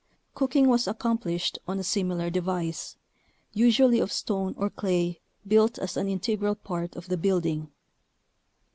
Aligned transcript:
Cooking 0.33 0.67
was 0.67 0.87
accomplished 0.87 1.59
on 1.67 1.77
a 1.77 1.83
sim 1.83 2.09
ilar 2.09 2.31
device, 2.31 2.97
usually 3.53 3.99
of 3.99 4.11
stone 4.11 4.55
or 4.57 4.71
clay 4.71 5.19
built 5.47 5.77
as 5.77 5.95
an 5.95 6.07
integral 6.09 6.55
part 6.55 6.95
of 6.95 7.07
the 7.07 7.17
building. 7.17 7.69